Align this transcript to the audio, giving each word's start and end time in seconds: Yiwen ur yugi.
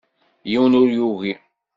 Yiwen 0.51 0.73
ur 0.81 0.89
yugi. 0.97 1.33